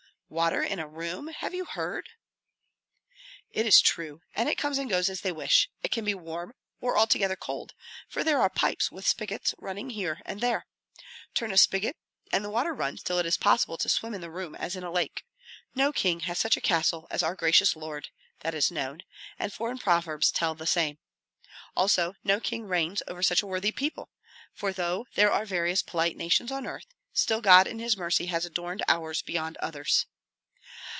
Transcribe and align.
"Water, 0.33 0.63
in 0.63 0.79
a 0.79 0.87
room 0.87 1.27
have 1.27 1.53
you 1.53 1.65
heard?" 1.65 2.07
"It 3.49 3.65
is 3.65 3.81
true; 3.81 4.21
and 4.33 4.47
it 4.47 4.57
comes 4.57 4.77
and 4.77 4.89
goes 4.89 5.09
as 5.09 5.19
they 5.19 5.31
wish. 5.33 5.69
It 5.83 5.91
can 5.91 6.05
be 6.05 6.13
warm 6.13 6.53
or 6.79 6.97
altogether 6.97 7.35
cold; 7.35 7.73
for 8.07 8.23
there 8.23 8.39
are 8.39 8.49
pipes 8.49 8.89
with 8.89 9.05
spigots, 9.05 9.53
running 9.57 9.89
here 9.89 10.21
and 10.25 10.39
there. 10.39 10.67
Turn 11.33 11.51
a 11.51 11.57
spigot 11.57 11.97
and 12.31 12.45
the 12.45 12.49
water 12.49 12.73
runs 12.73 13.03
till 13.03 13.19
it 13.19 13.25
is 13.25 13.35
possible 13.35 13.77
to 13.79 13.89
swim 13.89 14.13
in 14.13 14.21
the 14.21 14.31
room 14.31 14.55
as 14.55 14.77
in 14.77 14.85
a 14.85 14.89
lake. 14.89 15.25
No 15.75 15.91
king 15.91 16.21
has 16.21 16.39
such 16.39 16.55
a 16.55 16.61
castle 16.61 17.07
as 17.11 17.21
our 17.21 17.35
gracious 17.35 17.75
lord, 17.75 18.07
that 18.39 18.55
is 18.55 18.71
known, 18.71 19.01
and 19.37 19.51
foreign 19.51 19.79
proverbs 19.79 20.31
tell 20.31 20.55
the 20.55 20.65
same. 20.65 20.97
Also 21.75 22.13
no 22.23 22.39
king 22.39 22.63
reigns 22.69 23.03
over 23.05 23.21
such 23.21 23.41
a 23.41 23.47
worthy 23.47 23.73
people; 23.73 24.09
for 24.53 24.71
though 24.71 25.07
there 25.15 25.29
are 25.33 25.43
various 25.43 25.81
polite 25.81 26.15
nations 26.15 26.53
on 26.53 26.65
earth, 26.65 26.85
still 27.11 27.41
God 27.41 27.67
in 27.67 27.79
his 27.79 27.97
mercy 27.97 28.27
has 28.27 28.45
adorned 28.45 28.81
ours 28.87 29.21
beyond 29.21 29.57
others." 29.57 30.05